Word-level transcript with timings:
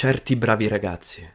certi 0.00 0.34
bravi 0.34 0.66
ragazzi. 0.66 1.30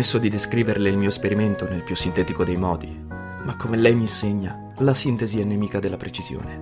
Promesso 0.00 0.18
di 0.18 0.30
descriverle 0.30 0.88
il 0.88 0.96
mio 0.96 1.10
esperimento 1.10 1.68
nel 1.68 1.82
più 1.82 1.94
sintetico 1.94 2.42
dei 2.42 2.56
modi, 2.56 2.88
ma 2.88 3.54
come 3.56 3.76
lei 3.76 3.94
mi 3.94 4.02
insegna, 4.02 4.72
la 4.78 4.94
sintesi 4.94 5.38
è 5.38 5.44
nemica 5.44 5.78
della 5.78 5.98
precisione. 5.98 6.58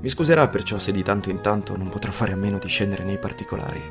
Mi 0.00 0.08
scuserà 0.08 0.48
perciò 0.48 0.78
se 0.78 0.90
di 0.90 1.02
tanto 1.02 1.28
in 1.28 1.42
tanto 1.42 1.76
non 1.76 1.90
potrò 1.90 2.10
fare 2.10 2.32
a 2.32 2.36
meno 2.36 2.56
di 2.56 2.66
scendere 2.66 3.04
nei 3.04 3.18
particolari. 3.18 3.82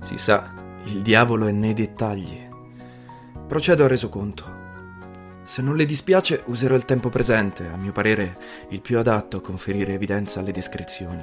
Si 0.00 0.18
sa, 0.18 0.52
il 0.86 1.00
diavolo 1.00 1.46
è 1.46 1.52
nei 1.52 1.74
dettagli. 1.74 2.48
Procedo 3.46 3.84
al 3.84 3.88
resoconto. 3.88 4.44
Se 5.44 5.62
non 5.62 5.76
le 5.76 5.84
dispiace, 5.84 6.42
userò 6.46 6.74
il 6.74 6.84
tempo 6.84 7.08
presente, 7.08 7.68
a 7.68 7.76
mio 7.76 7.92
parere 7.92 8.36
il 8.70 8.80
più 8.80 8.98
adatto 8.98 9.36
a 9.36 9.40
conferire 9.40 9.92
evidenza 9.92 10.40
alle 10.40 10.50
descrizioni. 10.50 11.22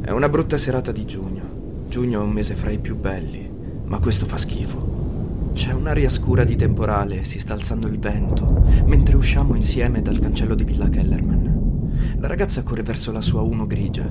È 0.00 0.10
una 0.10 0.28
brutta 0.28 0.58
serata 0.58 0.90
di 0.90 1.04
giugno. 1.04 1.55
Giugno 1.88 2.20
è 2.20 2.24
un 2.24 2.30
mese 2.30 2.54
fra 2.54 2.70
i 2.70 2.78
più 2.78 2.96
belli, 2.96 3.48
ma 3.84 3.98
questo 3.98 4.26
fa 4.26 4.36
schifo. 4.36 5.52
C'è 5.54 5.72
un'aria 5.72 6.10
scura 6.10 6.44
di 6.44 6.56
temporale, 6.56 7.24
si 7.24 7.38
sta 7.38 7.54
alzando 7.54 7.86
il 7.86 7.98
vento, 7.98 8.62
mentre 8.84 9.16
usciamo 9.16 9.54
insieme 9.54 10.02
dal 10.02 10.18
cancello 10.18 10.54
di 10.54 10.64
Villa 10.64 10.88
Kellerman. 10.90 12.16
La 12.18 12.26
ragazza 12.26 12.62
corre 12.62 12.82
verso 12.82 13.12
la 13.12 13.22
sua 13.22 13.40
uno 13.40 13.66
grigia. 13.66 14.06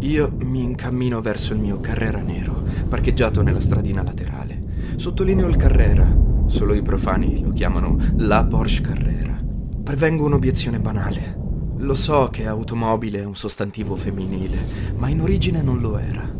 Io 0.00 0.36
mi 0.42 0.62
incammino 0.62 1.20
verso 1.20 1.54
il 1.54 1.60
mio 1.60 1.80
Carrera 1.80 2.20
nero, 2.20 2.62
parcheggiato 2.88 3.42
nella 3.42 3.60
stradina 3.60 4.02
laterale. 4.02 4.94
Sottolineo 4.96 5.48
il 5.48 5.56
Carrera, 5.56 6.06
solo 6.46 6.74
i 6.74 6.82
profani 6.82 7.42
lo 7.42 7.50
chiamano 7.50 7.98
la 8.16 8.44
Porsche 8.44 8.82
Carrera. 8.82 9.42
Prevengo 9.82 10.24
un'obiezione 10.24 10.78
banale. 10.78 11.36
Lo 11.78 11.94
so 11.94 12.28
che 12.30 12.46
automobile 12.46 13.20
è 13.20 13.24
un 13.24 13.36
sostantivo 13.36 13.96
femminile, 13.96 14.58
ma 14.96 15.08
in 15.08 15.20
origine 15.20 15.62
non 15.62 15.80
lo 15.80 15.98
era. 15.98 16.35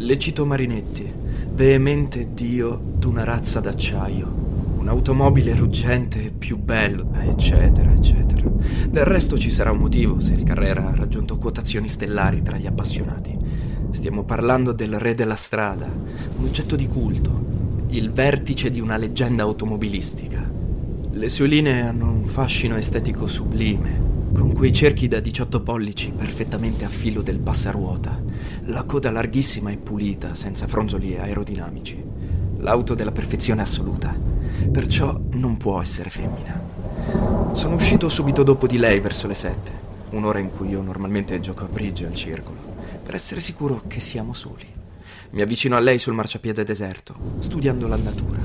Le 0.00 0.16
cito 0.16 0.46
Marinetti, 0.46 1.12
veemente 1.54 2.28
dio 2.32 2.80
d'una 2.98 3.24
razza 3.24 3.58
d'acciaio, 3.58 4.28
un'automobile 4.78 5.56
ruggente 5.56 6.26
e 6.26 6.30
più 6.30 6.56
bello, 6.56 7.10
eccetera, 7.18 7.92
eccetera. 7.92 8.48
Del 8.88 9.04
resto 9.04 9.36
ci 9.36 9.50
sarà 9.50 9.72
un 9.72 9.78
motivo 9.78 10.20
se 10.20 10.34
il 10.34 10.44
Carrera 10.44 10.86
ha 10.86 10.94
raggiunto 10.94 11.36
quotazioni 11.36 11.88
stellari 11.88 12.42
tra 12.42 12.56
gli 12.56 12.68
appassionati. 12.68 13.36
Stiamo 13.90 14.22
parlando 14.22 14.70
del 14.70 15.00
re 15.00 15.14
della 15.14 15.34
strada, 15.34 15.86
un 15.86 16.44
oggetto 16.44 16.76
di 16.76 16.86
culto, 16.86 17.44
il 17.88 18.12
vertice 18.12 18.70
di 18.70 18.78
una 18.78 18.96
leggenda 18.96 19.42
automobilistica. 19.42 20.48
Le 21.10 21.28
sue 21.28 21.48
linee 21.48 21.80
hanno 21.80 22.08
un 22.08 22.24
fascino 22.24 22.76
estetico 22.76 23.26
sublime, 23.26 23.98
con 24.32 24.52
quei 24.52 24.72
cerchi 24.72 25.08
da 25.08 25.18
18 25.18 25.60
pollici 25.60 26.12
perfettamente 26.16 26.84
a 26.84 26.88
filo 26.88 27.20
del 27.20 27.40
passaruota, 27.40 28.27
la 28.68 28.84
coda 28.84 29.10
larghissima 29.10 29.70
e 29.70 29.78
pulita, 29.78 30.34
senza 30.34 30.66
fronzoli 30.66 31.16
aerodinamici. 31.16 32.04
L'auto 32.58 32.94
della 32.94 33.12
perfezione 33.12 33.62
assoluta, 33.62 34.14
perciò 34.70 35.18
non 35.30 35.56
può 35.56 35.80
essere 35.80 36.10
femmina. 36.10 36.60
Sono 37.52 37.76
uscito 37.76 38.10
subito 38.10 38.42
dopo 38.42 38.66
di 38.66 38.76
lei 38.76 39.00
verso 39.00 39.26
le 39.26 39.34
7, 39.34 39.72
un'ora 40.10 40.38
in 40.38 40.50
cui 40.50 40.68
io 40.68 40.82
normalmente 40.82 41.40
gioco 41.40 41.64
a 41.64 41.68
bridge 41.68 42.04
al 42.04 42.14
circolo, 42.14 42.58
per 43.02 43.14
essere 43.14 43.40
sicuro 43.40 43.84
che 43.86 44.00
siamo 44.00 44.34
soli. 44.34 44.66
Mi 45.30 45.40
avvicino 45.40 45.74
a 45.74 45.80
lei 45.80 45.98
sul 45.98 46.14
marciapiede 46.14 46.64
deserto, 46.64 47.14
studiando 47.38 47.88
l'andatura. 47.88 48.40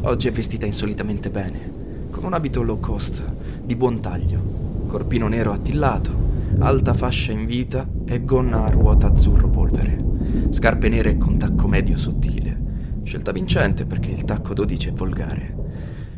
Oggi 0.00 0.26
è 0.26 0.32
vestita 0.32 0.66
insolitamente 0.66 1.30
bene, 1.30 2.06
con 2.10 2.24
un 2.24 2.32
abito 2.32 2.62
low 2.62 2.80
cost, 2.80 3.22
di 3.62 3.76
buon 3.76 4.00
taglio, 4.00 4.86
corpino 4.88 5.28
nero 5.28 5.52
attillato, 5.52 6.26
alta 6.60 6.94
fascia 6.94 7.32
in 7.32 7.46
vita 7.46 7.88
e 8.06 8.24
gonna 8.24 8.64
a 8.64 8.70
ruota 8.70 9.08
azzurro 9.08 9.48
polvere, 9.48 10.04
scarpe 10.50 10.88
nere 10.88 11.16
con 11.16 11.38
tacco 11.38 11.66
medio 11.68 11.96
sottile. 11.96 13.00
Scelta 13.04 13.32
vincente 13.32 13.86
perché 13.86 14.10
il 14.10 14.24
tacco 14.24 14.54
12 14.54 14.88
è 14.88 14.92
volgare. 14.92 15.56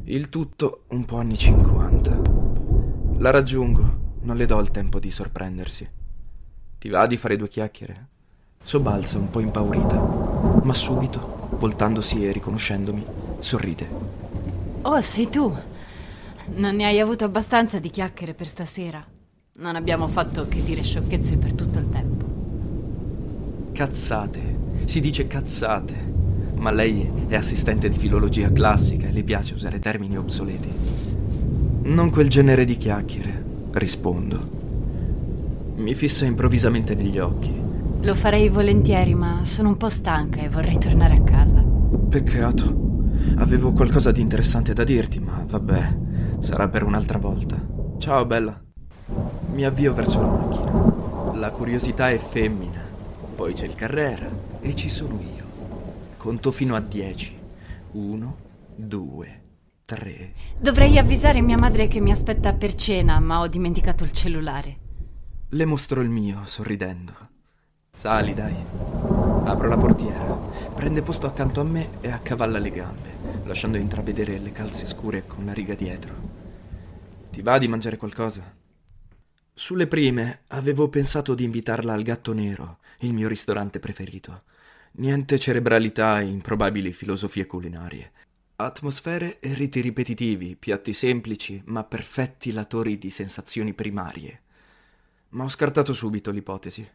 Il 0.04 0.28
tutto 0.28 0.84
un 0.88 1.04
po' 1.04 1.18
anni 1.18 1.36
50. 1.36 2.20
La 3.18 3.30
raggiungo, 3.30 4.16
non 4.22 4.36
le 4.36 4.46
do 4.46 4.58
il 4.58 4.70
tempo 4.70 4.98
di 4.98 5.10
sorprendersi. 5.10 5.88
Ti 6.78 6.88
va 6.88 7.06
di 7.06 7.16
fare 7.16 7.36
due 7.36 7.48
chiacchiere? 7.48 8.08
Sobbalza 8.62 9.18
un 9.18 9.30
po' 9.30 9.40
impaurita, 9.40 10.60
ma 10.62 10.74
subito, 10.74 11.48
voltandosi 11.58 12.26
e 12.26 12.32
riconoscendomi, 12.32 13.04
sorride. 13.38 13.88
Oh, 14.82 15.00
sei 15.00 15.28
tu. 15.28 15.54
Non 16.54 16.74
ne 16.74 16.84
hai 16.86 16.98
avuto 16.98 17.24
abbastanza 17.24 17.78
di 17.78 17.90
chiacchiere 17.90 18.34
per 18.34 18.46
stasera. 18.46 19.06
Non 19.60 19.76
abbiamo 19.76 20.08
fatto 20.08 20.46
che 20.48 20.62
dire 20.62 20.82
sciocchezze 20.82 21.36
per 21.36 21.52
tutto 21.52 21.78
il 21.78 21.86
tempo. 21.86 22.24
Cazzate. 23.72 24.56
Si 24.86 25.00
dice 25.00 25.26
cazzate. 25.26 25.94
Ma 26.54 26.70
lei 26.70 27.06
è 27.28 27.34
assistente 27.34 27.90
di 27.90 27.98
filologia 27.98 28.50
classica 28.50 29.08
e 29.08 29.12
le 29.12 29.22
piace 29.22 29.52
usare 29.52 29.78
termini 29.78 30.16
obsoleti. 30.16 30.70
Non 31.82 32.08
quel 32.08 32.30
genere 32.30 32.64
di 32.64 32.78
chiacchiere, 32.78 33.44
rispondo. 33.72 34.48
Mi 35.76 35.92
fissa 35.92 36.24
improvvisamente 36.24 36.94
negli 36.94 37.18
occhi. 37.18 37.52
Lo 38.00 38.14
farei 38.14 38.48
volentieri, 38.48 39.14
ma 39.14 39.44
sono 39.44 39.68
un 39.68 39.76
po' 39.76 39.90
stanca 39.90 40.40
e 40.40 40.48
vorrei 40.48 40.78
tornare 40.78 41.16
a 41.16 41.22
casa. 41.22 41.60
Peccato. 41.60 43.12
Avevo 43.36 43.72
qualcosa 43.72 44.10
di 44.10 44.22
interessante 44.22 44.72
da 44.72 44.84
dirti, 44.84 45.18
ma 45.18 45.44
vabbè, 45.46 45.98
sarà 46.38 46.66
per 46.68 46.82
un'altra 46.82 47.18
volta. 47.18 47.60
Ciao, 47.98 48.24
bella. 48.24 48.58
Mi 49.60 49.66
avvio 49.66 49.92
verso 49.92 50.22
la 50.22 50.26
macchina. 50.26 51.34
La 51.34 51.50
curiosità 51.50 52.08
è 52.08 52.16
femmina. 52.16 52.82
Poi 53.34 53.52
c'è 53.52 53.66
il 53.66 53.74
Carrera 53.74 54.26
e 54.58 54.74
ci 54.74 54.88
sono 54.88 55.20
io. 55.20 55.44
Conto 56.16 56.50
fino 56.50 56.74
a 56.74 56.80
dieci. 56.80 57.38
Uno, 57.90 58.36
due, 58.74 59.42
tre. 59.84 60.32
Dovrei 60.58 60.96
avvisare 60.96 61.42
mia 61.42 61.58
madre 61.58 61.88
che 61.88 62.00
mi 62.00 62.10
aspetta 62.10 62.54
per 62.54 62.74
cena, 62.74 63.20
ma 63.20 63.40
ho 63.40 63.48
dimenticato 63.48 64.02
il 64.02 64.12
cellulare. 64.12 64.78
Le 65.50 65.64
mostro 65.66 66.00
il 66.00 66.08
mio, 66.08 66.40
sorridendo. 66.46 67.12
Sali, 67.92 68.32
dai. 68.32 68.54
Apro 69.44 69.68
la 69.68 69.76
portiera. 69.76 70.38
Prende 70.74 71.02
posto 71.02 71.26
accanto 71.26 71.60
a 71.60 71.64
me 71.64 72.00
e 72.00 72.10
accavalla 72.10 72.58
le 72.58 72.70
gambe, 72.70 73.14
lasciando 73.44 73.76
intravedere 73.76 74.38
le 74.38 74.52
calze 74.52 74.86
scure 74.86 75.26
con 75.26 75.44
la 75.44 75.52
riga 75.52 75.74
dietro. 75.74 76.14
Ti 77.30 77.42
va 77.42 77.58
di 77.58 77.68
mangiare 77.68 77.98
qualcosa? 77.98 78.56
Sulle 79.54 79.86
prime 79.86 80.42
avevo 80.48 80.88
pensato 80.88 81.34
di 81.34 81.44
invitarla 81.44 81.92
al 81.92 82.02
Gatto 82.02 82.32
Nero, 82.32 82.78
il 83.00 83.12
mio 83.12 83.28
ristorante 83.28 83.78
preferito. 83.78 84.44
Niente 84.92 85.38
cerebralità 85.38 86.20
e 86.20 86.24
improbabili 86.24 86.92
filosofie 86.92 87.46
culinarie. 87.46 88.12
Atmosfere 88.56 89.38
e 89.38 89.54
riti 89.54 89.80
ripetitivi, 89.80 90.56
piatti 90.56 90.92
semplici, 90.92 91.62
ma 91.66 91.84
perfetti 91.84 92.52
latori 92.52 92.98
di 92.98 93.10
sensazioni 93.10 93.72
primarie. 93.72 94.40
Ma 95.30 95.44
ho 95.44 95.48
scartato 95.48 95.92
subito 95.92 96.30
l'ipotesi. 96.30 96.86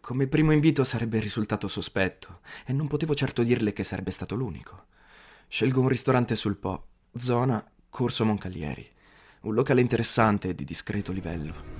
Come 0.00 0.26
primo 0.26 0.52
invito 0.52 0.84
sarebbe 0.84 1.18
risultato 1.18 1.68
sospetto, 1.68 2.40
e 2.66 2.72
non 2.72 2.86
potevo 2.86 3.14
certo 3.14 3.42
dirle 3.42 3.72
che 3.72 3.84
sarebbe 3.84 4.10
stato 4.10 4.34
l'unico. 4.34 4.86
Scelgo 5.48 5.80
un 5.80 5.88
ristorante 5.88 6.36
sul 6.36 6.56
Po, 6.56 6.86
zona 7.16 7.64
Corso 7.88 8.24
Moncalieri, 8.24 8.88
un 9.42 9.54
locale 9.54 9.80
interessante 9.80 10.48
e 10.50 10.54
di 10.54 10.64
discreto 10.64 11.12
livello. 11.12 11.79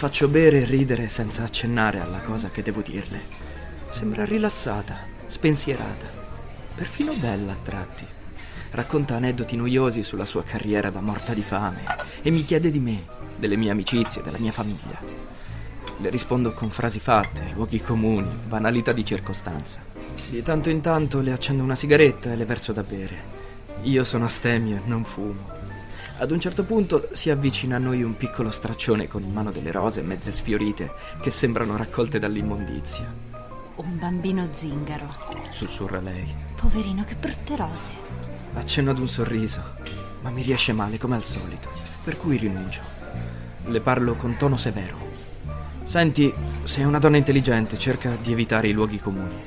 Faccio 0.00 0.28
bere 0.28 0.62
e 0.62 0.64
ridere 0.64 1.10
senza 1.10 1.42
accennare 1.42 2.00
alla 2.00 2.20
cosa 2.20 2.48
che 2.48 2.62
devo 2.62 2.80
dirle. 2.80 3.20
Sembra 3.90 4.24
rilassata, 4.24 4.96
spensierata, 5.26 6.06
perfino 6.74 7.12
bella 7.12 7.52
a 7.52 7.58
tratti. 7.62 8.06
Racconta 8.70 9.16
aneddoti 9.16 9.56
noiosi 9.56 10.02
sulla 10.02 10.24
sua 10.24 10.42
carriera 10.42 10.88
da 10.88 11.02
morta 11.02 11.34
di 11.34 11.42
fame 11.42 11.84
e 12.22 12.30
mi 12.30 12.42
chiede 12.46 12.70
di 12.70 12.78
me, 12.78 13.04
delle 13.36 13.56
mie 13.56 13.72
amicizie, 13.72 14.22
della 14.22 14.38
mia 14.38 14.52
famiglia. 14.52 14.98
Le 15.98 16.08
rispondo 16.08 16.54
con 16.54 16.70
frasi 16.70 16.98
fatte, 16.98 17.50
luoghi 17.52 17.82
comuni, 17.82 18.30
banalità 18.48 18.92
di 18.92 19.04
circostanza. 19.04 19.82
Di 20.30 20.40
tanto 20.42 20.70
in 20.70 20.80
tanto 20.80 21.20
le 21.20 21.32
accendo 21.32 21.62
una 21.62 21.76
sigaretta 21.76 22.32
e 22.32 22.36
le 22.36 22.46
verso 22.46 22.72
da 22.72 22.82
bere. 22.82 23.22
Io 23.82 24.02
sono 24.04 24.24
astemio 24.24 24.76
e 24.76 24.88
non 24.88 25.04
fumo. 25.04 25.59
Ad 26.20 26.32
un 26.32 26.38
certo 26.38 26.64
punto 26.64 27.08
si 27.12 27.30
avvicina 27.30 27.76
a 27.76 27.78
noi 27.78 28.02
un 28.02 28.14
piccolo 28.14 28.50
straccione 28.50 29.08
con 29.08 29.22
in 29.22 29.32
mano 29.32 29.50
delle 29.50 29.72
rose 29.72 30.02
mezze 30.02 30.32
sfiorite 30.32 30.92
che 31.18 31.30
sembrano 31.30 31.78
raccolte 31.78 32.18
dall'immondizia. 32.18 33.10
Un 33.76 33.98
bambino 33.98 34.46
zingaro. 34.50 35.06
Sussurra 35.50 35.98
lei. 35.98 36.30
Poverino, 36.56 37.04
che 37.04 37.14
brutte 37.14 37.56
rose. 37.56 37.88
Accenno 38.52 38.90
ad 38.90 38.98
un 38.98 39.08
sorriso, 39.08 39.62
ma 40.20 40.28
mi 40.28 40.42
riesce 40.42 40.74
male 40.74 40.98
come 40.98 41.16
al 41.16 41.24
solito, 41.24 41.70
per 42.04 42.18
cui 42.18 42.36
rinuncio. 42.36 42.82
Le 43.64 43.80
parlo 43.80 44.12
con 44.12 44.36
tono 44.36 44.58
severo. 44.58 44.98
Senti, 45.84 46.30
sei 46.64 46.84
una 46.84 46.98
donna 46.98 47.16
intelligente, 47.16 47.78
cerca 47.78 48.18
di 48.20 48.32
evitare 48.32 48.68
i 48.68 48.72
luoghi 48.72 48.98
comuni. 48.98 49.42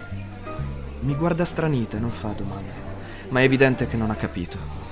Mi 1.01 1.13
guarda 1.13 1.45
stranita 1.45 1.97
e 1.97 1.99
non 1.99 2.09
fa 2.09 2.29
domande, 2.29 2.71
ma 3.29 3.41
è 3.41 3.43
evidente 3.43 3.85
che 3.85 3.95
non 3.95 4.09
ha 4.09 4.15
capito. 4.15 4.82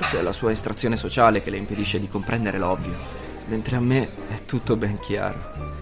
Forse 0.00 0.18
è 0.18 0.22
la 0.22 0.32
sua 0.32 0.50
estrazione 0.50 0.96
sociale 0.96 1.42
che 1.42 1.50
le 1.50 1.58
impedisce 1.58 2.00
di 2.00 2.08
comprendere 2.08 2.56
l'ovvio, 2.56 2.96
mentre 3.48 3.76
a 3.76 3.80
me 3.80 4.08
è 4.30 4.44
tutto 4.46 4.74
ben 4.74 4.98
chiaro. 4.98 5.78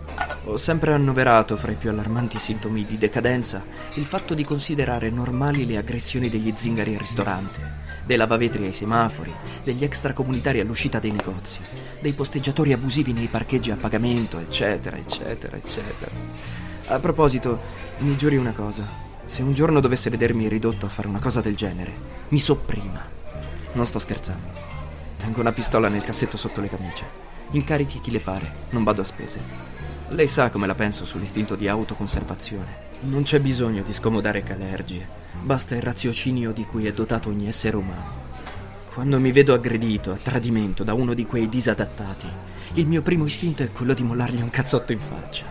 Ho 0.47 0.57
sempre 0.57 0.93
annoverato 0.93 1.57
fra 1.57 1.71
i 1.71 1.77
più 1.77 1.89
allarmanti 1.89 2.37
sintomi 2.37 2.85
di 2.85 2.99
decadenza 2.99 3.63
il 3.95 4.05
fatto 4.05 4.35
di 4.35 4.43
considerare 4.43 5.09
normali 5.11 5.65
le 5.67 5.77
aggressioni 5.77 6.29
degli 6.29 6.53
zingari 6.57 6.95
al 6.95 6.99
ristorante, 7.01 7.61
dei 8.07 8.17
lavavetri 8.17 8.67
ai 8.67 8.73
semafori, 8.73 9.33
degli 9.63 9.85
extracomunitari 9.85 10.59
all'uscita 10.59 10.99
dei 10.99 11.13
negozi, 11.13 11.61
dei 12.01 12.13
posteggiatori 12.13 12.73
abusivi 12.73 13.13
nei 13.13 13.29
parcheggi 13.29 13.71
a 13.71 13.77
pagamento, 13.77 14.41
eccetera, 14.41 14.97
eccetera, 14.97 15.57
eccetera. 15.57 16.11
A 16.89 16.99
proposito, 16.99 17.61
mi 17.99 18.17
giuri 18.17 18.37
una 18.37 18.53
cosa. 18.53 18.85
Se 19.27 19.43
un 19.43 19.55
giorno 19.55 19.79
dovesse 19.79 20.11
vedermi 20.11 20.49
ridotto 20.49 20.87
a 20.87 20.91
fare 20.91 21.07
una 21.07 21.21
cosa 21.21 21.41
del 21.41 21.55
genere, 21.55 21.93
mi 22.31 22.41
sopprima. 22.41 23.18
Non 23.73 23.87
sto 23.87 23.99
scherzando. 23.99 24.47
Tengo 25.19 25.41
una 25.41 25.53
pistola 25.53 25.89
nel 25.89 26.03
cassetto 26.03 26.37
sotto 26.37 26.61
le 26.61 26.69
camicie. 26.69 27.27
Incarichi 27.51 28.01
chi 28.01 28.11
le 28.11 28.21
pare, 28.21 28.53
non 28.71 28.85
vado 28.85 29.03
a 29.03 29.05
spese. 29.05 29.41
Lei 30.09 30.27
sa 30.27 30.51
come 30.51 30.67
la 30.67 30.75
penso 30.75 31.05
sull'istinto 31.05 31.55
di 31.55 31.69
autoconservazione. 31.69 32.87
Non 33.01 33.23
c'è 33.23 33.41
bisogno 33.41 33.83
di 33.83 33.93
scomodare 33.93 34.43
calergie, 34.43 35.07
basta 35.43 35.75
il 35.75 35.83
raziocinio 35.83 36.53
di 36.53 36.65
cui 36.65 36.87
è 36.87 36.93
dotato 36.93 37.29
ogni 37.29 37.47
essere 37.47 37.77
umano. 37.77 38.27
Quando 38.93 39.21
mi 39.21 39.33
vedo 39.33 39.55
aggredito 39.55 40.13
a 40.13 40.19
tradimento 40.21 40.83
da 40.83 40.95
uno 40.95 41.15
di 41.15 41.27
quei 41.27 41.49
disadattati, 41.49 42.27
il 42.75 42.87
mio 42.87 43.03
primo 43.03 43.27
istinto 43.27 43.63
è 43.63 43.71
quello 43.71 43.95
di 43.95 44.03
mollargli 44.03 44.41
un 44.41 44.51
cazzotto 44.51 44.93
in 44.93 44.99
faccia. 44.99 45.45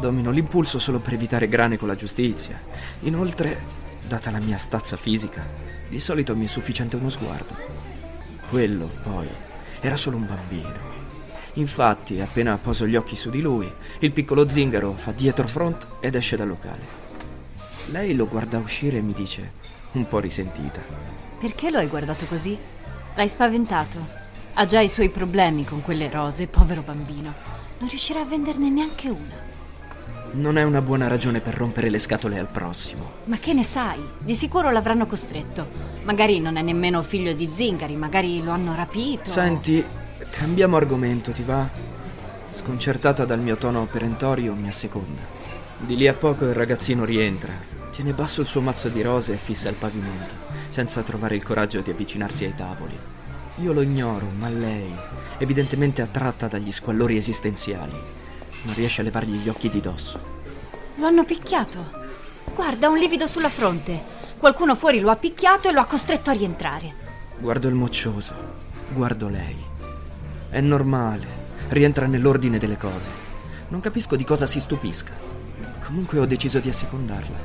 Domino 0.00 0.30
l'impulso 0.30 0.78
solo 0.78 0.98
per 0.98 1.12
evitare 1.12 1.46
grane 1.46 1.76
con 1.76 1.88
la 1.88 1.94
giustizia. 1.94 2.60
Inoltre, 3.00 3.60
data 4.06 4.30
la 4.30 4.40
mia 4.40 4.58
stazza 4.58 4.96
fisica, 4.96 5.46
di 5.88 6.00
solito 6.00 6.36
mi 6.36 6.44
è 6.44 6.48
sufficiente 6.48 6.96
uno 6.96 7.08
sguardo. 7.08 7.54
Quello, 8.48 8.90
poi, 9.02 9.28
era 9.80 9.96
solo 9.96 10.16
un 10.16 10.26
bambino. 10.26 10.96
Infatti, 11.54 12.20
appena 12.20 12.56
poso 12.58 12.86
gli 12.86 12.96
occhi 12.96 13.16
su 13.16 13.30
di 13.30 13.40
lui, 13.40 13.70
il 14.00 14.12
piccolo 14.12 14.48
zingaro 14.48 14.92
fa 14.92 15.12
dietro 15.12 15.46
front 15.46 15.86
ed 16.00 16.14
esce 16.14 16.36
dal 16.36 16.48
locale. 16.48 17.06
Lei 17.86 18.14
lo 18.14 18.28
guarda 18.28 18.58
uscire 18.58 18.98
e 18.98 19.02
mi 19.02 19.12
dice, 19.12 19.52
un 19.92 20.06
po' 20.06 20.20
risentita. 20.20 20.80
Perché 21.38 21.70
lo 21.70 21.78
hai 21.78 21.88
guardato 21.88 22.26
così? 22.26 22.56
L'hai 23.14 23.28
spaventato. 23.28 23.98
Ha 24.54 24.66
già 24.66 24.80
i 24.80 24.88
suoi 24.88 25.08
problemi 25.08 25.64
con 25.64 25.82
quelle 25.82 26.10
rose, 26.10 26.46
povero 26.46 26.82
bambino. 26.82 27.32
Non 27.78 27.88
riuscirà 27.88 28.20
a 28.20 28.24
venderne 28.24 28.68
neanche 28.70 29.08
una. 29.08 29.46
Non 30.38 30.56
è 30.56 30.62
una 30.62 30.82
buona 30.82 31.08
ragione 31.08 31.40
per 31.40 31.54
rompere 31.54 31.90
le 31.90 31.98
scatole 31.98 32.38
al 32.38 32.48
prossimo. 32.48 33.12
Ma 33.24 33.36
che 33.38 33.52
ne 33.52 33.64
sai? 33.64 34.00
Di 34.18 34.34
sicuro 34.34 34.70
l'avranno 34.70 35.06
costretto. 35.06 35.66
Magari 36.04 36.40
non 36.40 36.56
è 36.56 36.62
nemmeno 36.62 37.02
figlio 37.02 37.32
di 37.32 37.48
zingari, 37.52 37.96
magari 37.96 38.42
lo 38.42 38.50
hanno 38.50 38.74
rapito. 38.74 39.30
Senti, 39.30 39.84
Cambiamo 40.30 40.76
argomento, 40.76 41.32
ti 41.32 41.42
va? 41.42 41.68
Sconcertata 42.52 43.24
dal 43.24 43.40
mio 43.40 43.56
tono 43.56 43.86
perentorio, 43.86 44.54
mi 44.54 44.68
asseconda. 44.68 45.20
Di 45.78 45.96
lì 45.96 46.06
a 46.06 46.14
poco 46.14 46.44
il 46.44 46.54
ragazzino 46.54 47.04
rientra, 47.04 47.52
tiene 47.90 48.12
basso 48.12 48.40
il 48.40 48.46
suo 48.46 48.60
mazzo 48.60 48.88
di 48.88 49.02
rose 49.02 49.32
e 49.32 49.36
fissa 49.36 49.68
il 49.68 49.76
pavimento, 49.76 50.34
senza 50.68 51.02
trovare 51.02 51.36
il 51.36 51.42
coraggio 51.42 51.80
di 51.80 51.90
avvicinarsi 51.90 52.44
ai 52.44 52.54
tavoli. 52.54 52.98
Io 53.56 53.72
lo 53.72 53.80
ignoro, 53.80 54.28
ma 54.38 54.48
lei, 54.48 54.92
evidentemente 55.38 56.02
attratta 56.02 56.46
dagli 56.46 56.70
squallori 56.70 57.16
esistenziali, 57.16 57.94
non 58.62 58.74
riesce 58.74 59.00
a 59.00 59.04
levargli 59.04 59.36
gli 59.36 59.48
occhi 59.48 59.70
di 59.70 59.80
dosso. 59.80 60.36
Lo 60.96 61.06
hanno 61.06 61.24
picchiato. 61.24 62.06
Guarda, 62.54 62.88
un 62.88 62.98
livido 62.98 63.26
sulla 63.26 63.48
fronte. 63.48 64.16
Qualcuno 64.38 64.74
fuori 64.74 65.00
lo 65.00 65.10
ha 65.10 65.16
picchiato 65.16 65.68
e 65.68 65.72
lo 65.72 65.80
ha 65.80 65.86
costretto 65.86 66.30
a 66.30 66.32
rientrare. 66.32 67.06
Guardo 67.38 67.68
il 67.68 67.74
moccioso, 67.74 68.34
guardo 68.92 69.28
lei. 69.28 69.56
È 70.50 70.60
normale, 70.60 71.26
rientra 71.68 72.06
nell'ordine 72.06 72.58
delle 72.58 72.76
cose. 72.76 73.08
Non 73.68 73.80
capisco 73.80 74.16
di 74.16 74.24
cosa 74.24 74.46
si 74.46 74.60
stupisca. 74.60 75.12
Comunque 75.84 76.18
ho 76.18 76.26
deciso 76.26 76.58
di 76.58 76.68
assecondarla. 76.68 77.36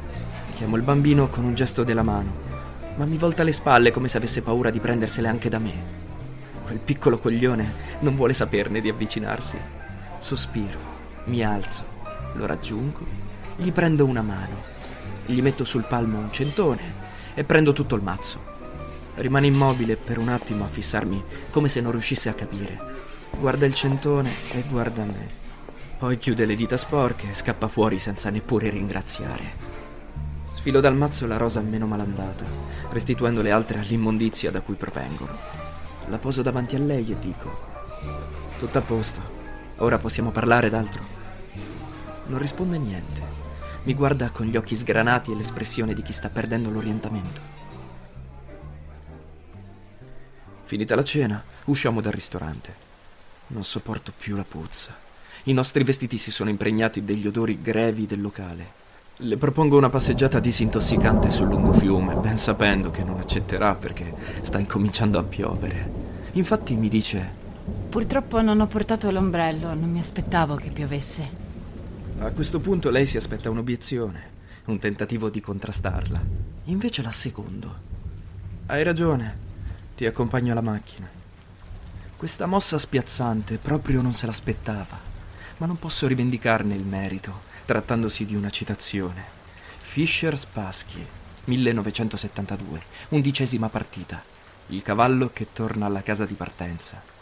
Chiamo 0.55 0.77
il 0.77 0.83
bambino 0.83 1.27
con 1.29 1.43
un 1.43 1.53
gesto 1.55 1.83
della 1.83 2.03
mano, 2.03 2.31
ma 2.95 3.05
mi 3.05 3.17
volta 3.17 3.43
le 3.43 3.51
spalle 3.51 3.91
come 3.91 4.07
se 4.07 4.17
avesse 4.17 4.41
paura 4.41 4.69
di 4.69 4.79
prendersele 4.79 5.27
anche 5.27 5.49
da 5.49 5.59
me. 5.59 6.01
Quel 6.63 6.79
piccolo 6.79 7.19
coglione 7.19 7.73
non 7.99 8.15
vuole 8.15 8.33
saperne 8.33 8.81
di 8.81 8.89
avvicinarsi. 8.89 9.57
Sospiro, 10.17 10.92
mi 11.25 11.43
alzo, 11.43 11.83
lo 12.33 12.45
raggiungo, 12.45 12.99
gli 13.55 13.71
prendo 13.71 14.05
una 14.05 14.21
mano, 14.21 14.61
gli 15.25 15.41
metto 15.41 15.63
sul 15.63 15.83
palmo 15.83 16.17
un 16.17 16.31
centone 16.31 17.01
e 17.33 17.43
prendo 17.43 17.71
tutto 17.71 17.95
il 17.95 18.01
mazzo. 18.01 18.51
Rimane 19.15 19.47
immobile 19.47 19.95
per 19.95 20.17
un 20.17 20.29
attimo 20.29 20.63
a 20.63 20.67
fissarmi 20.67 21.23
come 21.49 21.69
se 21.69 21.81
non 21.81 21.91
riuscisse 21.91 22.29
a 22.29 22.33
capire. 22.33 22.79
Guarda 23.39 23.65
il 23.65 23.73
centone 23.73 24.31
e 24.51 24.63
guarda 24.69 25.03
me. 25.05 25.41
Poi 25.97 26.17
chiude 26.17 26.45
le 26.45 26.55
dita 26.55 26.75
sporche 26.75 27.29
e 27.29 27.35
scappa 27.35 27.67
fuori 27.67 27.99
senza 27.99 28.29
neppure 28.29 28.69
ringraziare. 28.69 29.71
Sfilo 30.51 30.79
dal 30.81 30.95
mazzo 30.95 31.25
la 31.27 31.37
rosa 31.37 31.61
meno 31.61 31.87
malandata, 31.87 32.45
restituendo 32.89 33.41
le 33.41 33.51
altre 33.51 33.79
all'immondizia 33.79 34.51
da 34.51 34.61
cui 34.61 34.75
provengono. 34.75 35.37
La 36.07 36.17
poso 36.17 36.41
davanti 36.41 36.75
a 36.75 36.79
lei 36.79 37.11
e 37.11 37.19
dico: 37.19 37.71
Tutto 38.59 38.77
a 38.77 38.81
posto. 38.81 39.42
Ora 39.77 39.97
possiamo 39.97 40.31
parlare 40.31 40.69
d'altro. 40.69 41.03
Non 42.27 42.39
risponde 42.39 42.77
niente. 42.77 43.21
Mi 43.83 43.93
guarda 43.93 44.29
con 44.29 44.45
gli 44.45 44.55
occhi 44.55 44.75
sgranati 44.75 45.31
e 45.31 45.35
l'espressione 45.35 45.93
di 45.93 46.01
chi 46.01 46.13
sta 46.13 46.29
perdendo 46.29 46.69
l'orientamento. 46.69 47.41
Finita 50.63 50.95
la 50.95 51.03
cena, 51.03 51.43
usciamo 51.65 51.99
dal 51.99 52.13
ristorante. 52.13 52.73
Non 53.47 53.63
sopporto 53.63 54.13
più 54.17 54.35
la 54.35 54.45
puzza. 54.47 54.95
I 55.43 55.53
nostri 55.53 55.83
vestiti 55.83 56.17
si 56.17 56.31
sono 56.31 56.49
impregnati 56.49 57.03
degli 57.03 57.27
odori 57.27 57.61
grevi 57.61 58.05
del 58.05 58.21
locale. 58.21 58.81
Le 59.17 59.37
propongo 59.37 59.75
una 59.75 59.89
passeggiata 59.89 60.39
disintossicante 60.39 61.29
sul 61.29 61.49
lungo 61.49 61.73
fiume, 61.73 62.15
ben 62.15 62.37
sapendo 62.37 62.89
che 62.89 63.03
non 63.03 63.19
accetterà 63.19 63.75
perché 63.75 64.13
sta 64.41 64.57
incominciando 64.57 65.19
a 65.19 65.23
piovere. 65.23 65.91
Infatti 66.31 66.73
mi 66.75 66.87
dice: 66.87 67.41
Purtroppo 67.89 68.41
non 68.41 68.59
ho 68.59 68.67
portato 68.67 69.11
l'ombrello, 69.11 69.73
non 69.73 69.89
mi 69.89 69.99
aspettavo 69.99 70.55
che 70.55 70.69
piovesse. 70.71 71.29
A 72.19 72.31
questo 72.31 72.59
punto 72.59 72.89
lei 72.89 73.05
si 73.05 73.17
aspetta 73.17 73.49
un'obiezione, 73.49 74.31
un 74.65 74.79
tentativo 74.79 75.29
di 75.29 75.41
contrastarla. 75.41 76.21
Invece 76.65 77.01
la 77.01 77.11
secondo. 77.11 77.75
Hai 78.65 78.83
ragione, 78.83 79.37
ti 79.95 80.05
accompagno 80.05 80.51
alla 80.51 80.61
macchina. 80.61 81.09
Questa 82.15 82.45
mossa 82.45 82.79
spiazzante 82.79 83.57
proprio 83.57 84.01
non 84.01 84.13
se 84.13 84.25
l'aspettava, 84.25 84.97
ma 85.57 85.65
non 85.65 85.77
posso 85.77 86.07
rivendicarne 86.07 86.73
il 86.73 86.85
merito, 86.85 87.41
trattandosi 87.65 88.25
di 88.25 88.35
una 88.35 88.49
citazione. 88.49 89.23
Fischer 89.77 90.37
Spassky, 90.37 91.05
1972, 91.45 92.81
undicesima 93.09 93.69
partita. 93.69 94.23
Il 94.67 94.81
cavallo 94.81 95.29
che 95.31 95.47
torna 95.51 95.85
alla 95.85 96.01
casa 96.01 96.25
di 96.25 96.33
partenza. 96.33 97.12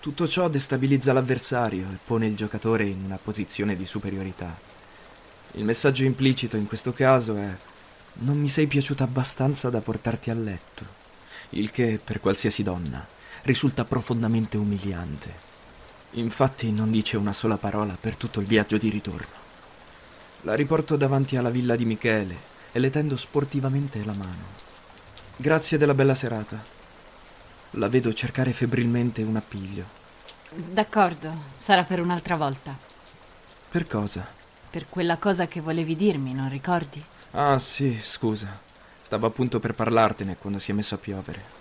Tutto 0.00 0.28
ciò 0.28 0.48
destabilizza 0.48 1.12
l'avversario 1.12 1.86
e 1.92 1.98
pone 2.04 2.26
il 2.26 2.36
giocatore 2.36 2.84
in 2.84 3.02
una 3.04 3.18
posizione 3.22 3.76
di 3.76 3.84
superiorità. 3.84 4.56
Il 5.52 5.64
messaggio 5.64 6.04
implicito 6.04 6.56
in 6.56 6.66
questo 6.66 6.92
caso 6.92 7.36
è 7.36 7.54
non 8.20 8.38
mi 8.38 8.48
sei 8.48 8.66
piaciuta 8.66 9.04
abbastanza 9.04 9.70
da 9.70 9.80
portarti 9.80 10.30
a 10.30 10.34
letto 10.34 10.96
il 11.50 11.70
che 11.70 12.00
per 12.02 12.20
qualsiasi 12.20 12.62
donna 12.62 13.06
risulta 13.42 13.84
profondamente 13.84 14.56
umiliante. 14.56 15.46
Infatti 16.12 16.70
non 16.72 16.90
dice 16.90 17.16
una 17.16 17.32
sola 17.32 17.56
parola 17.56 17.96
per 17.98 18.16
tutto 18.16 18.40
il 18.40 18.46
viaggio 18.46 18.76
di 18.76 18.90
ritorno. 18.90 19.46
La 20.42 20.54
riporto 20.54 20.96
davanti 20.96 21.36
alla 21.36 21.50
villa 21.50 21.76
di 21.76 21.84
Michele 21.84 22.36
e 22.72 22.78
le 22.78 22.90
tendo 22.90 23.16
sportivamente 23.16 24.04
la 24.04 24.12
mano. 24.12 24.66
Grazie 25.36 25.78
della 25.78 25.94
bella 25.94 26.14
serata. 26.14 26.77
La 27.72 27.88
vedo 27.88 28.12
cercare 28.14 28.52
febbrilmente 28.52 29.22
un 29.22 29.36
appiglio. 29.36 29.84
D'accordo, 30.50 31.30
sarà 31.56 31.84
per 31.84 32.00
un'altra 32.00 32.36
volta. 32.36 32.76
Per 33.68 33.86
cosa? 33.86 34.26
Per 34.70 34.86
quella 34.88 35.18
cosa 35.18 35.46
che 35.46 35.60
volevi 35.60 35.94
dirmi, 35.94 36.32
non 36.32 36.48
ricordi? 36.48 37.04
Ah 37.32 37.58
sì, 37.58 37.98
scusa. 38.02 38.58
Stavo 39.02 39.26
appunto 39.26 39.60
per 39.60 39.74
parlartene 39.74 40.38
quando 40.38 40.58
si 40.58 40.70
è 40.70 40.74
messo 40.74 40.94
a 40.94 40.98
piovere. 40.98 41.56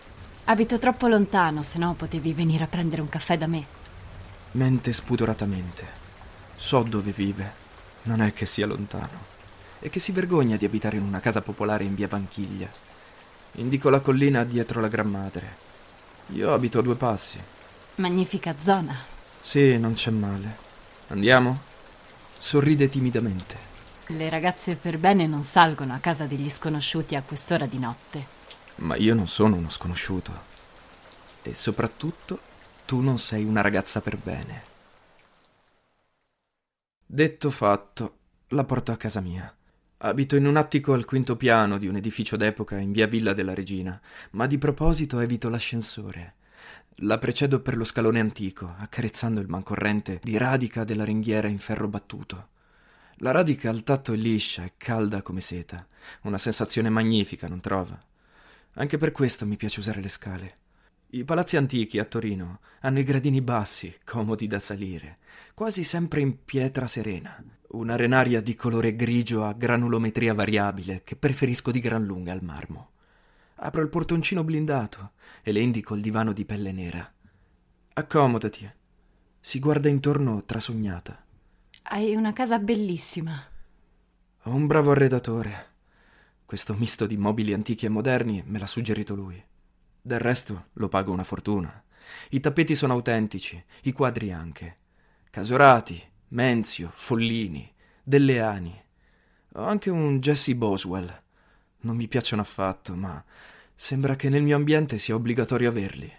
Abito 0.46 0.80
troppo 0.80 1.08
lontano, 1.08 1.62
se 1.62 1.78
no 1.78 1.94
potevi 1.94 2.34
venire 2.34 2.64
a 2.64 2.68
prendere 2.68 3.02
un 3.02 3.10
caffè 3.10 3.38
da 3.38 3.48
me. 3.48 3.66
Mente 4.54 4.94
spudoratamente. 4.94 5.86
So 6.56 6.84
dove 6.84 7.12
vive. 7.12 7.66
Non 8.04 8.22
è 8.22 8.32
che 8.32 8.46
sia 8.46 8.66
lontano. 8.66 9.36
E 9.80 9.90
che 9.90 10.00
si 10.00 10.14
vergogna 10.14 10.56
di 10.56 10.64
abitare 10.64 10.96
in 10.96 11.04
una 11.04 11.20
casa 11.20 11.42
popolare 11.42 11.84
in 11.84 11.96
via 11.96 12.08
Vanchiglia. 12.08 12.70
Indico 13.54 13.90
la 13.90 14.00
collina 14.00 14.46
dietro 14.46 14.80
la 14.80 14.88
Gran 14.88 15.10
Madre. 15.10 15.66
Io 16.34 16.53
abito 16.53 16.79
a 16.79 16.81
due 16.81 16.96
passi. 16.96 17.39
Magnifica 17.96 18.60
zona. 18.60 18.96
Sì, 19.39 19.77
non 19.77 19.93
c'è 19.93 20.12
male. 20.12 20.57
Andiamo? 21.07 21.62
Sorride 22.38 22.89
timidamente. 22.89 23.57
Le 24.07 24.29
ragazze 24.29 24.75
per 24.75 24.98
bene 24.98 25.25
non 25.25 25.43
salgono 25.43 25.93
a 25.93 26.00
casa 26.00 26.25
degli 26.25 26.50
sconosciuti 26.50 27.15
a 27.15 27.24
quest'ora 27.24 27.65
di 27.65 27.79
notte. 27.79 28.25
Ma 28.75 28.96
io 28.96 29.13
non 29.15 29.27
sono 29.27 29.55
uno 29.55 29.69
sconosciuto. 29.69 30.55
E 31.41 31.53
soprattutto 31.53 32.39
tu 32.86 33.00
non 33.01 33.17
sei 33.17 33.43
una 33.43 33.62
ragazza 33.62 34.01
per 34.01 34.17
bene. 34.17 34.63
Detto 37.05 37.50
fatto, 37.50 38.17
la 38.50 38.63
porto 38.65 38.91
a 38.91 38.98
casa 38.98 39.22
mia. 39.22 39.57
Abito 40.00 40.36
in 40.36 40.46
un 40.46 40.58
attico 40.58 40.94
al 40.94 41.06
quinto 41.06 41.36
piano 41.36 41.80
di 41.80 41.88
un 41.88 41.96
edificio 41.96 42.38
d'epoca 42.38 42.77
in 42.77 42.92
via 42.92 43.08
Villa 43.08 43.34
della 43.34 43.56
Regina, 43.56 44.00
ma 44.32 44.46
di 44.46 44.60
proposito 44.60 45.20
evito 45.20 45.50
l'ascensore. 45.50 46.36
La 46.98 47.18
precedo 47.18 47.62
per 47.62 47.75
lo 47.75 47.84
scalone 47.84 48.20
antico, 48.20 48.75
accarezzando 48.77 49.42
il 49.42 49.48
mancorrente 49.48 50.20
di 50.22 50.38
radica 50.38 50.84
della 50.84 51.04
ringhiera 51.04 51.48
in 51.48 51.58
ferro 51.58 51.88
battuto. 51.88 52.50
La 53.18 53.32
radica 53.32 53.72
al 53.72 53.82
tatto 53.82 54.13
è 54.13 54.16
liscia 54.16 54.66
e 54.66 54.74
calda 54.77 55.24
come 55.24 55.42
seta, 55.42 55.88
una 56.22 56.38
sensazione 56.38 56.89
magnifica, 56.89 57.48
non 57.48 57.60
trova? 57.60 58.00
Anche 58.74 59.00
per 59.00 59.12
questo 59.12 59.48
mi 59.48 59.58
piace 59.58 59.80
usare 59.80 60.00
le 60.00 60.10
scale. 60.10 60.58
I 61.10 61.24
palazzi 61.24 61.58
antichi 61.58 61.98
a 61.98 62.06
Torino 62.06 62.60
hanno 62.82 63.00
i 63.00 63.04
gradini 63.04 63.42
bassi, 63.42 63.98
comodi 64.04 64.46
da 64.46 64.60
salire, 64.60 65.18
quasi 65.56 65.84
sempre 65.84 66.22
in 66.22 66.44
pietra 66.46 66.88
serena, 66.88 67.42
un'arenaria 67.69 68.41
di 68.41 68.55
colore 68.55 68.95
grigio 68.95 69.43
a 69.43 69.53
granulometria 69.53 70.33
variabile 70.33 71.01
che 71.03 71.15
preferisco 71.15 71.71
di 71.71 71.79
gran 71.79 72.05
lunga 72.05 72.31
al 72.31 72.43
marmo. 72.43 72.91
Apro 73.55 73.81
il 73.81 73.89
portoncino 73.89 74.43
blindato 74.43 75.12
e 75.41 75.51
le 75.51 75.59
indico 75.59 75.95
il 75.95 76.01
divano 76.01 76.31
di 76.31 76.45
pelle 76.45 76.71
nera. 76.71 77.12
Accomodati. 77.93 78.71
Si 79.39 79.59
guarda 79.59 79.89
intorno 79.89 80.43
trasognata. 80.45 81.25
Hai 81.83 82.15
una 82.15 82.33
casa 82.33 82.59
bellissima. 82.59 83.43
Ho 84.43 84.53
un 84.53 84.67
bravo 84.67 84.91
arredatore. 84.91 85.65
Questo 86.45 86.74
misto 86.75 87.05
di 87.05 87.17
mobili 87.17 87.53
antichi 87.53 87.86
e 87.86 87.89
moderni 87.89 88.43
me 88.45 88.59
l'ha 88.59 88.67
suggerito 88.67 89.15
lui. 89.15 89.43
Del 90.01 90.19
resto 90.19 90.67
lo 90.74 90.88
pago 90.88 91.12
una 91.12 91.24
fortuna. 91.24 91.83
I 92.29 92.39
tappeti 92.39 92.75
sono 92.75 92.93
autentici, 92.93 93.62
i 93.83 93.91
quadri 93.91 94.31
anche. 94.31 94.77
Casorati, 95.29 96.01
Menzio, 96.29 96.91
Follini, 96.93 97.72
Delleani. 98.03 98.84
Ho 99.53 99.63
anche 99.63 99.89
un 99.89 100.19
Jesse 100.19 100.55
Boswell. 100.55 101.22
Non 101.81 101.96
mi 101.96 102.10
piacciono 102.10 102.41
affatto, 102.41 102.96
ma 102.96 103.24
sembra 103.74 104.17
che 104.17 104.27
nel 104.27 104.43
mio 104.43 104.57
ambiente 104.57 104.98
sia 104.98 105.15
obbligatorio 105.15 105.69
averli. 105.69 106.12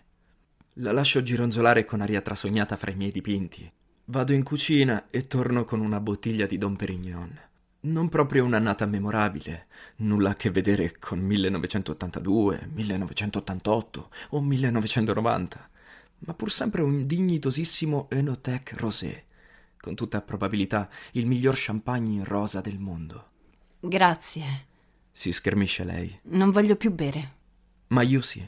La 0.74 0.92
lascio 0.92 1.22
gironzolare 1.22 1.84
con 1.84 2.00
aria 2.00 2.22
trasognata 2.22 2.76
fra 2.76 2.90
i 2.90 2.96
miei 2.96 3.10
dipinti. 3.10 3.70
Vado 4.06 4.32
in 4.32 4.44
cucina 4.44 5.10
e 5.10 5.26
torno 5.26 5.66
con 5.66 5.80
una 5.80 6.00
bottiglia 6.00 6.46
di 6.46 6.56
Don 6.56 6.74
Perignon. 6.74 7.38
Non 7.80 8.08
proprio 8.08 8.46
un'annata 8.46 8.86
memorabile, 8.86 9.66
nulla 9.96 10.30
a 10.30 10.34
che 10.34 10.50
vedere 10.50 10.98
con 10.98 11.18
1982, 11.18 12.70
1988 12.72 14.10
o 14.30 14.40
1990, 14.40 15.70
ma 16.20 16.32
pur 16.32 16.50
sempre 16.50 16.80
un 16.80 17.06
dignitosissimo 17.06 18.08
Enotech 18.08 18.72
Rosé, 18.78 19.26
con 19.80 19.94
tutta 19.94 20.20
probabilità 20.23 20.88
il 21.12 21.26
miglior 21.26 21.54
champagne 21.56 22.12
in 22.12 22.25
rosa 22.25 22.61
del 22.61 22.78
mondo. 22.78 23.30
Grazie. 23.80 24.66
Si 25.12 25.32
schermisce 25.32 25.85
lei. 25.85 26.18
Non 26.25 26.50
voglio 26.50 26.76
più 26.76 26.92
bere. 26.92 27.35
Ma 27.88 28.02
io 28.02 28.20
sì. 28.20 28.47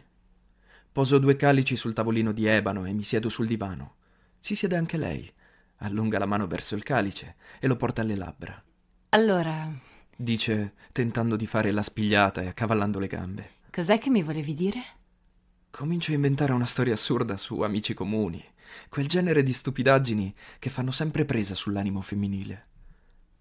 Poso 0.92 1.18
due 1.18 1.36
calici 1.36 1.76
sul 1.76 1.92
tavolino 1.92 2.32
di 2.32 2.46
ebano 2.46 2.84
e 2.84 2.92
mi 2.92 3.02
siedo 3.04 3.28
sul 3.28 3.46
divano. 3.46 3.94
Si 4.38 4.54
siede 4.54 4.76
anche 4.76 4.96
lei, 4.96 5.30
allunga 5.78 6.18
la 6.18 6.26
mano 6.26 6.46
verso 6.46 6.74
il 6.74 6.82
calice 6.82 7.36
e 7.60 7.66
lo 7.66 7.76
porta 7.76 8.02
alle 8.02 8.16
labbra. 8.16 8.62
Allora, 9.10 9.70
Dice, 10.16 10.74
tentando 10.92 11.34
di 11.34 11.46
fare 11.46 11.70
la 11.70 11.82
spigliata 11.82 12.42
e 12.42 12.46
accavallando 12.48 12.98
le 12.98 13.06
gambe. 13.06 13.50
cos'è 13.70 13.98
che 13.98 14.10
mi 14.10 14.22
volevi 14.22 14.52
dire? 14.52 14.82
Comincio 15.70 16.10
a 16.10 16.14
inventare 16.14 16.52
una 16.52 16.66
storia 16.66 16.92
assurda 16.92 17.36
su 17.36 17.60
amici 17.60 17.94
comuni, 17.94 18.44
quel 18.88 19.06
genere 19.06 19.42
di 19.42 19.52
stupidaggini 19.52 20.34
che 20.58 20.68
fanno 20.68 20.90
sempre 20.90 21.24
presa 21.24 21.54
sull'animo 21.54 22.02
femminile. 22.02 22.66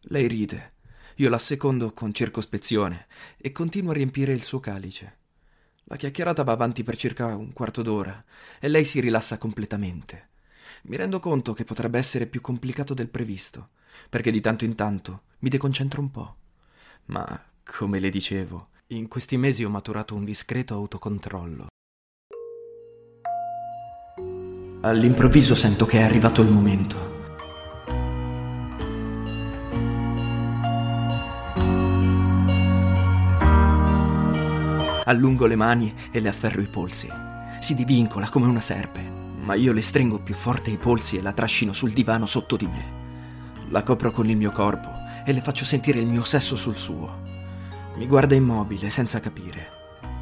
Lei 0.03 0.27
ride, 0.27 0.73
io 1.15 1.27
la 1.27 1.39
secondo 1.39 1.91
con 1.91 2.13
circospezione 2.13 3.07
e 3.35 3.51
continuo 3.51 3.91
a 3.91 3.95
riempire 3.95 4.31
il 4.31 4.43
suo 4.43 4.59
calice. 4.59 5.17
La 5.85 5.97
chiacchierata 5.97 6.43
va 6.43 6.53
avanti 6.53 6.83
per 6.83 6.95
circa 6.95 7.35
un 7.35 7.51
quarto 7.51 7.81
d'ora 7.81 8.23
e 8.59 8.69
lei 8.69 8.85
si 8.85 9.01
rilassa 9.01 9.37
completamente. 9.37 10.29
Mi 10.83 10.95
rendo 10.95 11.19
conto 11.19 11.53
che 11.53 11.65
potrebbe 11.65 11.97
essere 11.97 12.27
più 12.27 12.41
complicato 12.41 12.93
del 12.93 13.09
previsto, 13.09 13.71
perché 14.07 14.31
di 14.31 14.39
tanto 14.39 14.63
in 14.65 14.75
tanto 14.75 15.23
mi 15.39 15.49
deconcentro 15.49 15.99
un 15.99 16.11
po'. 16.11 16.35
Ma, 17.05 17.43
come 17.65 17.99
le 17.99 18.11
dicevo, 18.11 18.69
in 18.87 19.07
questi 19.07 19.35
mesi 19.35 19.65
ho 19.65 19.69
maturato 19.69 20.15
un 20.15 20.23
discreto 20.23 20.75
autocontrollo. 20.75 21.67
All'improvviso 24.81 25.55
sento 25.55 25.85
che 25.85 25.99
è 25.99 26.03
arrivato 26.03 26.41
il 26.41 26.49
momento. 26.49 27.17
Allungo 35.03 35.47
le 35.47 35.57
mani 35.57 35.93
e 36.11 36.21
le 36.21 36.29
afferro 36.29 36.61
i 36.61 36.67
polsi. 36.67 37.09
Si 37.59 37.75
divincola 37.75 38.29
come 38.29 38.47
una 38.47 38.61
serpe, 38.61 39.01
ma 39.01 39.53
io 39.55 39.73
le 39.73 39.81
stringo 39.81 40.19
più 40.19 40.33
forte 40.33 40.71
i 40.71 40.77
polsi 40.77 41.17
e 41.17 41.21
la 41.21 41.33
trascino 41.33 41.73
sul 41.73 41.91
divano 41.91 42.25
sotto 42.25 42.55
di 42.55 42.65
me. 42.65 42.93
La 43.71 43.83
copro 43.83 44.11
con 44.11 44.29
il 44.29 44.37
mio 44.37 44.51
corpo 44.51 44.89
e 45.25 45.33
le 45.33 45.41
faccio 45.41 45.65
sentire 45.65 45.99
il 45.99 46.07
mio 46.07 46.23
sesso 46.23 46.55
sul 46.55 46.77
suo. 46.77 47.19
Mi 47.97 48.07
guarda 48.07 48.33
immobile, 48.33 48.89
senza 48.89 49.19
capire. 49.19 49.71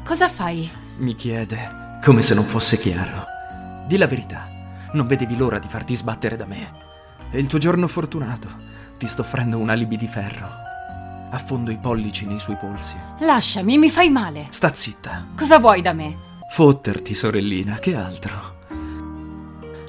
Cosa 0.04 0.28
fai? 0.28 0.68
Mi 0.96 1.14
chiede, 1.14 2.00
come 2.02 2.22
se 2.22 2.34
non 2.34 2.44
fosse 2.44 2.76
chiaro. 2.76 3.36
Di 3.86 3.96
la 3.96 4.06
verità, 4.06 4.47
non 4.92 5.06
vedevi 5.06 5.36
l'ora 5.36 5.58
di 5.58 5.68
farti 5.68 5.94
sbattere 5.94 6.36
da 6.36 6.46
me. 6.46 6.70
È 7.30 7.36
il 7.36 7.46
tuo 7.46 7.58
giorno 7.58 7.88
fortunato. 7.88 8.48
Ti 8.96 9.06
sto 9.06 9.22
offrendo 9.22 9.58
un 9.58 9.68
alibi 9.68 9.96
di 9.96 10.06
ferro. 10.06 10.48
Affondo 11.30 11.70
i 11.70 11.76
pollici 11.76 12.26
nei 12.26 12.38
suoi 12.38 12.56
polsi. 12.56 12.96
Lasciami, 13.20 13.76
mi 13.76 13.90
fai 13.90 14.08
male. 14.10 14.46
Sta 14.50 14.72
zitta. 14.74 15.26
Cosa 15.36 15.58
vuoi 15.58 15.82
da 15.82 15.92
me? 15.92 16.16
Fotterti, 16.50 17.12
sorellina, 17.12 17.74
che 17.76 17.94
altro? 17.94 18.56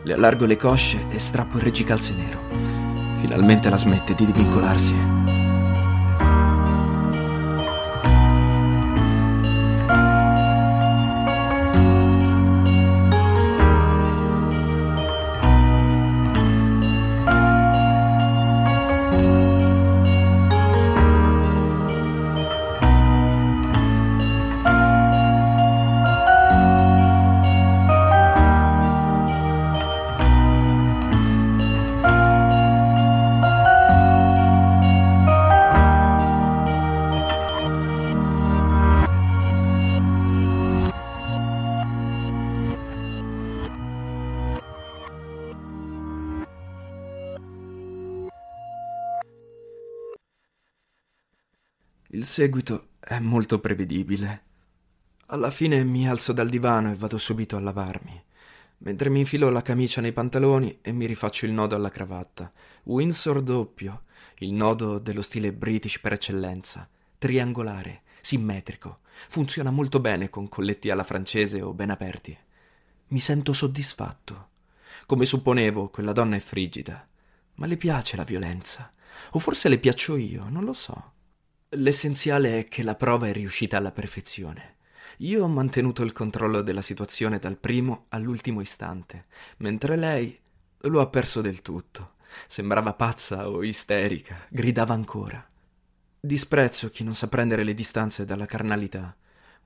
Le 0.03 0.13
allargo 0.13 0.45
le 0.45 0.57
cosce 0.57 1.07
e 1.09 1.19
strappo 1.19 1.57
il 1.57 1.63
reggicalze 1.63 2.13
nero. 2.13 2.41
Finalmente 3.21 3.69
la 3.69 3.77
smette 3.77 4.13
di 4.13 4.25
divincolarsi. 4.25 5.38
Seguito 52.39 52.91
è 53.01 53.19
molto 53.19 53.59
prevedibile. 53.59 54.43
Alla 55.25 55.51
fine 55.51 55.83
mi 55.83 56.07
alzo 56.07 56.31
dal 56.31 56.47
divano 56.47 56.89
e 56.89 56.95
vado 56.95 57.17
subito 57.17 57.57
a 57.57 57.59
lavarmi, 57.59 58.23
mentre 58.77 59.09
mi 59.09 59.19
infilo 59.19 59.49
la 59.49 59.61
camicia 59.61 59.99
nei 59.99 60.13
pantaloni 60.13 60.77
e 60.81 60.93
mi 60.93 61.05
rifaccio 61.05 61.45
il 61.45 61.51
nodo 61.51 61.75
alla 61.75 61.89
cravatta. 61.89 62.49
Windsor 62.83 63.41
doppio, 63.41 64.03
il 64.37 64.53
nodo 64.53 64.99
dello 64.99 65.21
stile 65.21 65.51
british 65.51 65.99
per 65.99 66.13
eccellenza, 66.13 66.87
triangolare, 67.17 68.03
simmetrico, 68.21 68.99
Funziona 69.27 69.69
molto 69.69 69.99
bene 69.99 70.29
con 70.29 70.47
colletti 70.47 70.89
alla 70.89 71.03
francese 71.03 71.61
o 71.61 71.73
ben 71.73 71.89
aperti. 71.89 72.37
Mi 73.07 73.19
sento 73.19 73.51
soddisfatto. 73.51 74.47
Come 75.05 75.25
supponevo, 75.25 75.89
quella 75.89 76.13
donna 76.13 76.37
è 76.37 76.39
frigida. 76.39 77.05
Ma 77.55 77.65
le 77.65 77.75
piace 77.75 78.15
la 78.15 78.23
violenza. 78.23 78.93
O 79.31 79.39
forse 79.39 79.67
le 79.67 79.77
piaccio 79.77 80.15
io, 80.15 80.47
non 80.47 80.63
lo 80.63 80.71
so. 80.71 81.17
L'essenziale 81.73 82.57
è 82.57 82.67
che 82.67 82.81
la 82.81 82.95
prova 82.95 83.27
è 83.27 83.31
riuscita 83.31 83.77
alla 83.77 83.91
perfezione. 83.91 84.77
Io 85.17 85.43
ho 85.43 85.47
mantenuto 85.47 86.01
il 86.01 86.13
controllo 86.13 86.63
della 86.63 86.81
situazione 86.81 87.37
dal 87.37 87.57
primo 87.57 88.05
all'ultimo 88.09 88.59
istante, 88.59 89.25
mentre 89.57 89.95
lei 89.95 90.39
lo 90.83 90.99
ha 90.99 91.07
perso 91.07 91.41
del 91.41 91.61
tutto. 91.61 92.13
Sembrava 92.47 92.93
pazza 92.93 93.47
o 93.49 93.61
isterica, 93.61 94.47
gridava 94.49 94.95
ancora. 94.95 95.47
Disprezzo 96.19 96.89
chi 96.89 97.03
non 97.03 97.13
sa 97.13 97.27
prendere 97.27 97.63
le 97.63 97.75
distanze 97.75 98.25
dalla 98.25 98.47
carnalità. 98.47 99.15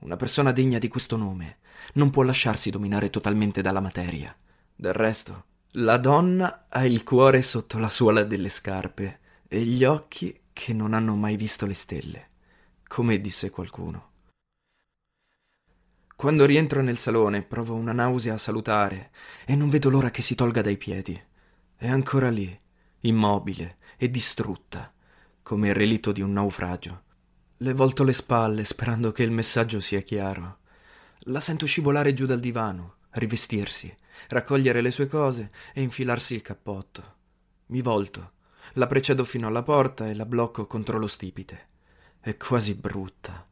Una 0.00 0.16
persona 0.16 0.52
degna 0.52 0.78
di 0.78 0.88
questo 0.88 1.16
nome 1.16 1.56
non 1.94 2.10
può 2.10 2.22
lasciarsi 2.22 2.68
dominare 2.68 3.08
totalmente 3.08 3.62
dalla 3.62 3.80
materia. 3.80 4.36
Del 4.76 4.92
resto, 4.92 5.44
la 5.76 5.96
donna 5.96 6.66
ha 6.68 6.84
il 6.84 7.02
cuore 7.02 7.40
sotto 7.40 7.78
la 7.78 7.88
suola 7.88 8.24
delle 8.24 8.50
scarpe 8.50 9.20
e 9.48 9.62
gli 9.62 9.84
occhi 9.84 10.38
che 10.54 10.72
non 10.72 10.94
hanno 10.94 11.16
mai 11.16 11.36
visto 11.36 11.66
le 11.66 11.74
stelle, 11.74 12.28
come 12.86 13.20
disse 13.20 13.50
qualcuno. 13.50 14.12
Quando 16.16 16.46
rientro 16.46 16.80
nel 16.80 16.96
salone 16.96 17.42
provo 17.42 17.74
una 17.74 17.92
nausea 17.92 18.38
salutare 18.38 19.10
e 19.44 19.56
non 19.56 19.68
vedo 19.68 19.90
l'ora 19.90 20.10
che 20.10 20.22
si 20.22 20.34
tolga 20.34 20.62
dai 20.62 20.78
piedi. 20.78 21.20
È 21.76 21.88
ancora 21.88 22.30
lì, 22.30 22.56
immobile 23.00 23.76
e 23.98 24.08
distrutta, 24.10 24.90
come 25.42 25.68
il 25.68 25.74
relitto 25.74 26.12
di 26.12 26.22
un 26.22 26.32
naufragio. 26.32 27.02
Le 27.58 27.74
volto 27.74 28.04
le 28.04 28.12
spalle 28.12 28.64
sperando 28.64 29.10
che 29.10 29.24
il 29.24 29.32
messaggio 29.32 29.80
sia 29.80 30.00
chiaro. 30.00 30.58
La 31.26 31.40
sento 31.40 31.66
scivolare 31.66 32.14
giù 32.14 32.26
dal 32.26 32.40
divano, 32.40 32.98
rivestirsi, 33.10 33.94
raccogliere 34.28 34.80
le 34.80 34.92
sue 34.92 35.08
cose 35.08 35.50
e 35.74 35.82
infilarsi 35.82 36.34
il 36.34 36.42
cappotto. 36.42 37.14
Mi 37.66 37.82
volto, 37.82 38.32
la 38.72 38.86
precedo 38.86 39.24
fino 39.24 39.46
alla 39.46 39.62
porta 39.62 40.08
e 40.08 40.14
la 40.14 40.26
blocco 40.26 40.66
contro 40.66 40.98
lo 40.98 41.06
stipite. 41.06 41.68
È 42.20 42.36
quasi 42.36 42.74
brutta, 42.74 43.46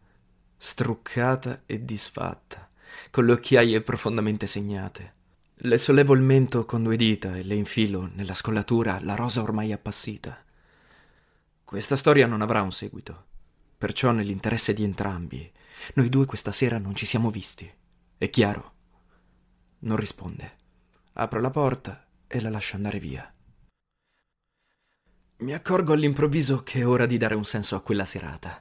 struccata 0.56 1.62
e 1.66 1.84
disfatta, 1.84 2.68
con 3.10 3.26
le 3.26 3.32
occhiaie 3.32 3.80
profondamente 3.82 4.46
segnate. 4.46 5.14
Le 5.54 5.78
sollevo 5.78 6.14
il 6.14 6.22
mento 6.22 6.64
con 6.64 6.82
due 6.82 6.96
dita 6.96 7.36
e 7.36 7.42
le 7.42 7.54
infilo 7.54 8.10
nella 8.14 8.34
scollatura 8.34 8.98
la 9.02 9.14
rosa 9.14 9.42
ormai 9.42 9.72
appassita. 9.72 10.42
Questa 11.64 11.96
storia 11.96 12.26
non 12.26 12.42
avrà 12.42 12.62
un 12.62 12.72
seguito, 12.72 13.26
perciò 13.78 14.10
nell'interesse 14.10 14.74
di 14.74 14.82
entrambi, 14.82 15.52
noi 15.94 16.08
due 16.08 16.26
questa 16.26 16.52
sera 16.52 16.78
non 16.78 16.94
ci 16.94 17.06
siamo 17.06 17.30
visti. 17.30 17.70
È 18.16 18.30
chiaro? 18.30 18.72
Non 19.80 19.96
risponde. 19.96 20.56
Apro 21.14 21.40
la 21.40 21.50
porta 21.50 22.06
e 22.26 22.40
la 22.40 22.50
lascio 22.50 22.76
andare 22.76 22.98
via. 22.98 23.32
Mi 25.42 25.54
accorgo 25.54 25.92
all'improvviso 25.92 26.62
che 26.62 26.78
è 26.78 26.86
ora 26.86 27.04
di 27.04 27.16
dare 27.16 27.34
un 27.34 27.44
senso 27.44 27.74
a 27.74 27.80
quella 27.80 28.04
serata. 28.04 28.60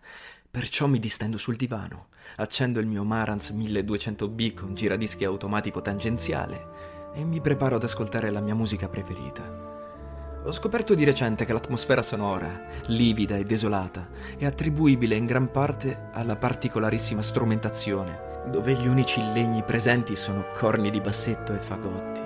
Perciò 0.50 0.88
mi 0.88 0.98
distendo 0.98 1.38
sul 1.38 1.56
divano, 1.56 2.08
accendo 2.38 2.80
il 2.80 2.88
mio 2.88 3.04
Marantz 3.04 3.52
1200B 3.52 4.56
con 4.56 4.74
giradischi 4.74 5.24
automatico 5.24 5.84
tangenziale 5.84 7.12
e 7.14 7.24
mi 7.24 7.40
preparo 7.40 7.76
ad 7.76 7.84
ascoltare 7.84 8.32
la 8.32 8.42
mia 8.42 8.56
musica 8.56 8.90
preferita. 8.90 10.42
Ho 10.44 10.52
scoperto 10.52 10.96
di 10.96 11.04
recente 11.04 11.46
che 11.46 11.54
l'atmosfera 11.54 12.02
sonora, 12.02 12.66
livida 12.88 13.38
e 13.38 13.46
desolata, 13.46 14.10
è 14.36 14.46
attribuibile 14.46 15.16
in 15.16 15.28
gran 15.28 15.52
parte 15.52 16.10
alla 16.14 16.36
particolarissima 16.36 17.22
strumentazione 17.22 18.30
dove 18.50 18.74
gli 18.74 18.88
unici 18.88 19.22
legni 19.22 19.64
presenti 19.64 20.16
sono 20.16 20.48
corni 20.56 20.90
di 20.90 21.00
bassetto 21.00 21.54
e 21.54 21.60
fagotti. 21.60 22.22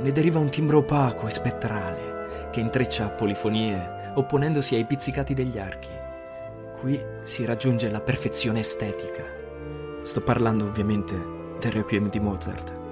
Ne 0.00 0.10
deriva 0.10 0.40
un 0.40 0.50
timbro 0.50 0.78
opaco 0.78 1.28
e 1.28 1.30
spettrale 1.30 2.13
che 2.54 2.60
intreccia 2.60 3.10
polifonie 3.10 4.12
opponendosi 4.14 4.76
ai 4.76 4.84
pizzicati 4.84 5.34
degli 5.34 5.58
archi. 5.58 5.90
Qui 6.78 7.04
si 7.24 7.44
raggiunge 7.44 7.90
la 7.90 8.00
perfezione 8.00 8.60
estetica. 8.60 9.24
Sto 10.04 10.20
parlando 10.20 10.64
ovviamente 10.64 11.14
del 11.58 11.72
Requiem 11.72 12.08
di 12.08 12.20
Mozart. 12.20 12.83